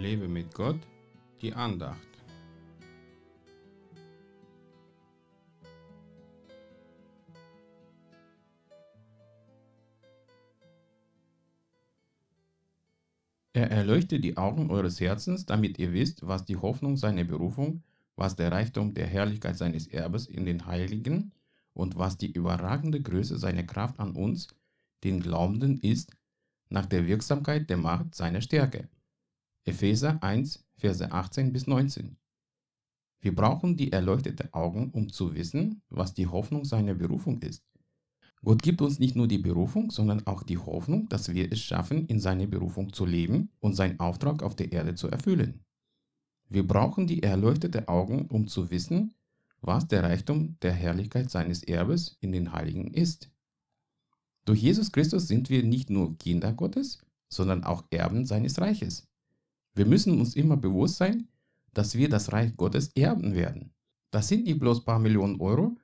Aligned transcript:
Lebe 0.00 0.28
mit 0.28 0.54
Gott, 0.54 0.80
die 1.42 1.52
Andacht. 1.52 1.98
Er 13.52 13.70
erleuchtet 13.70 14.24
die 14.24 14.38
Augen 14.38 14.70
eures 14.70 15.00
Herzens, 15.00 15.44
damit 15.44 15.78
ihr 15.78 15.92
wisst, 15.92 16.26
was 16.26 16.46
die 16.46 16.56
Hoffnung 16.56 16.96
seiner 16.96 17.24
Berufung, 17.24 17.82
was 18.16 18.36
der 18.36 18.50
Reichtum 18.50 18.94
der 18.94 19.06
Herrlichkeit 19.06 19.58
seines 19.58 19.86
Erbes 19.86 20.24
in 20.24 20.46
den 20.46 20.64
Heiligen 20.64 21.32
und 21.74 21.98
was 21.98 22.16
die 22.16 22.32
überragende 22.32 23.02
Größe 23.02 23.38
seiner 23.38 23.64
Kraft 23.64 24.00
an 24.00 24.12
uns, 24.12 24.48
den 25.04 25.20
Glaubenden, 25.20 25.78
ist, 25.80 26.16
nach 26.70 26.86
der 26.86 27.06
Wirksamkeit 27.06 27.68
der 27.68 27.76
Macht 27.76 28.14
seiner 28.14 28.40
Stärke. 28.40 28.88
Epheser 29.66 30.22
1, 30.22 30.64
Verse 30.78 31.12
18 31.12 31.52
bis 31.52 31.66
19. 31.66 32.16
Wir 33.20 33.34
brauchen 33.34 33.76
die 33.76 33.92
erleuchteten 33.92 34.52
Augen, 34.54 34.90
um 34.90 35.10
zu 35.12 35.34
wissen, 35.34 35.82
was 35.90 36.14
die 36.14 36.26
Hoffnung 36.26 36.64
seiner 36.64 36.94
Berufung 36.94 37.42
ist. 37.42 37.62
Gott 38.42 38.62
gibt 38.62 38.80
uns 38.80 38.98
nicht 38.98 39.16
nur 39.16 39.28
die 39.28 39.38
Berufung, 39.38 39.90
sondern 39.90 40.26
auch 40.26 40.42
die 40.42 40.56
Hoffnung, 40.56 41.10
dass 41.10 41.34
wir 41.34 41.52
es 41.52 41.60
schaffen, 41.60 42.06
in 42.06 42.20
seiner 42.20 42.46
Berufung 42.46 42.94
zu 42.94 43.04
leben 43.04 43.50
und 43.60 43.74
seinen 43.74 44.00
Auftrag 44.00 44.42
auf 44.42 44.56
der 44.56 44.72
Erde 44.72 44.94
zu 44.94 45.08
erfüllen. 45.08 45.62
Wir 46.48 46.66
brauchen 46.66 47.06
die 47.06 47.22
erleuchteten 47.22 47.86
Augen, 47.86 48.28
um 48.28 48.48
zu 48.48 48.70
wissen, 48.70 49.14
was 49.60 49.86
der 49.88 50.04
Reichtum 50.04 50.56
der 50.62 50.72
Herrlichkeit 50.72 51.30
seines 51.30 51.62
Erbes 51.62 52.16
in 52.20 52.32
den 52.32 52.52
Heiligen 52.52 52.94
ist. 52.94 53.30
Durch 54.46 54.62
Jesus 54.62 54.90
Christus 54.90 55.28
sind 55.28 55.50
wir 55.50 55.62
nicht 55.62 55.90
nur 55.90 56.16
Kinder 56.16 56.54
Gottes, 56.54 57.04
sondern 57.28 57.62
auch 57.62 57.84
Erben 57.90 58.24
seines 58.24 58.58
Reiches. 58.58 59.09
Wir 59.74 59.86
müssen 59.86 60.18
uns 60.20 60.36
immer 60.36 60.56
bewusst 60.56 60.96
sein, 60.96 61.28
dass 61.72 61.94
wir 61.94 62.08
das 62.08 62.32
Reich 62.32 62.56
Gottes 62.56 62.88
erben 62.94 63.34
werden. 63.34 63.72
Das 64.10 64.28
sind 64.28 64.44
nicht 64.44 64.58
bloß 64.58 64.84
paar 64.84 64.98
Millionen 64.98 65.40
Euro, 65.40 65.76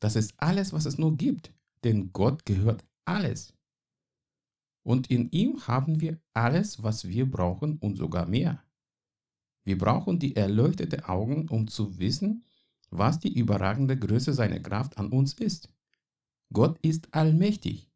das 0.00 0.16
ist 0.16 0.34
alles, 0.36 0.72
was 0.72 0.84
es 0.84 0.98
nur 0.98 1.16
gibt 1.16 1.54
denn 1.84 2.12
Gott 2.12 2.44
gehört 2.46 2.84
alles. 3.04 3.54
Und 4.82 5.10
in 5.10 5.30
ihm 5.30 5.66
haben 5.66 6.00
wir 6.00 6.18
alles, 6.32 6.82
was 6.82 7.08
wir 7.08 7.30
brauchen 7.30 7.78
und 7.78 7.96
sogar 7.96 8.26
mehr. 8.26 8.62
Wir 9.64 9.78
brauchen 9.78 10.18
die 10.18 10.36
erleuchteten 10.36 11.04
Augen, 11.04 11.48
um 11.48 11.68
zu 11.68 11.98
wissen, 11.98 12.44
was 12.90 13.18
die 13.18 13.32
überragende 13.32 13.98
Größe 13.98 14.34
seiner 14.34 14.60
Kraft 14.60 14.98
an 14.98 15.08
uns 15.08 15.34
ist. 15.34 15.70
Gott 16.52 16.78
ist 16.82 17.14
allmächtig. 17.14 17.90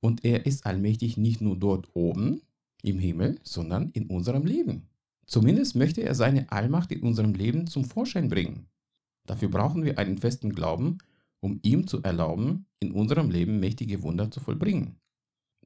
Und 0.00 0.24
er 0.24 0.46
ist 0.46 0.66
allmächtig 0.66 1.16
nicht 1.16 1.40
nur 1.40 1.56
dort 1.56 1.94
oben 1.94 2.42
im 2.82 2.98
Himmel, 2.98 3.38
sondern 3.42 3.90
in 3.90 4.06
unserem 4.06 4.44
Leben. 4.44 4.88
Zumindest 5.26 5.76
möchte 5.76 6.02
er 6.02 6.14
seine 6.14 6.50
Allmacht 6.52 6.92
in 6.92 7.02
unserem 7.02 7.34
Leben 7.34 7.66
zum 7.66 7.84
Vorschein 7.84 8.28
bringen. 8.28 8.66
Dafür 9.26 9.48
brauchen 9.48 9.84
wir 9.84 9.98
einen 9.98 10.18
festen 10.18 10.52
Glauben 10.52 10.98
um 11.42 11.58
ihm 11.62 11.86
zu 11.86 12.02
erlauben, 12.02 12.66
in 12.78 12.92
unserem 12.92 13.30
Leben 13.30 13.58
mächtige 13.58 14.02
Wunder 14.02 14.30
zu 14.30 14.40
vollbringen. 14.40 15.00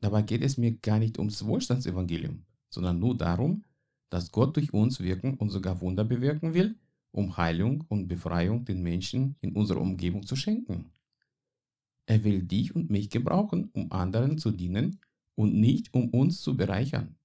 Dabei 0.00 0.22
geht 0.22 0.42
es 0.42 0.56
mir 0.56 0.72
gar 0.72 0.98
nicht 0.98 1.18
ums 1.18 1.44
Wohlstandsevangelium, 1.44 2.44
sondern 2.70 2.98
nur 2.98 3.16
darum, 3.16 3.62
dass 4.10 4.32
Gott 4.32 4.56
durch 4.56 4.72
uns 4.72 5.00
wirken 5.00 5.34
und 5.34 5.50
sogar 5.50 5.80
Wunder 5.80 6.04
bewirken 6.04 6.54
will, 6.54 6.76
um 7.12 7.36
Heilung 7.36 7.84
und 7.88 8.08
Befreiung 8.08 8.64
den 8.64 8.82
Menschen 8.82 9.36
in 9.40 9.52
unserer 9.54 9.80
Umgebung 9.80 10.26
zu 10.26 10.34
schenken. 10.34 10.92
Er 12.06 12.24
will 12.24 12.42
dich 12.42 12.74
und 12.74 12.88
mich 12.88 13.10
gebrauchen, 13.10 13.68
um 13.72 13.92
anderen 13.92 14.38
zu 14.38 14.52
dienen 14.52 15.00
und 15.36 15.54
nicht 15.54 15.94
um 15.94 16.10
uns 16.10 16.40
zu 16.40 16.56
bereichern. 16.56 17.16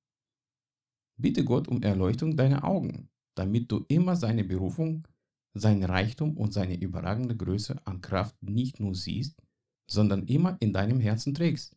Bitte 1.17 1.43
Gott 1.43 1.67
um 1.67 1.81
Erleuchtung 1.81 2.37
deiner 2.37 2.63
Augen, 2.63 3.09
damit 3.35 3.71
du 3.71 3.85
immer 3.87 4.15
seine 4.15 4.43
Berufung 4.43 5.07
sein 5.53 5.83
Reichtum 5.83 6.37
und 6.37 6.53
seine 6.53 6.79
überragende 6.79 7.35
Größe 7.35 7.81
an 7.85 7.99
Kraft 8.01 8.41
nicht 8.41 8.79
nur 8.79 8.95
siehst, 8.95 9.43
sondern 9.89 10.27
immer 10.27 10.55
in 10.61 10.71
deinem 10.73 10.99
Herzen 10.99 11.33
trägst. 11.33 11.75